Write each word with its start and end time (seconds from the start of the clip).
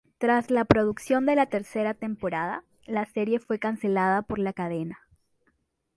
Tras 0.17 0.49
la 0.49 0.65
producción 0.65 1.27
de 1.27 1.35
la 1.35 1.45
tercera 1.45 1.93
temporada, 1.93 2.63
la 2.87 3.05
serie 3.05 3.39
fue 3.39 3.59
cancelada 3.59 4.23
por 4.23 4.39
la 4.39 4.51
cadena. 4.51 4.97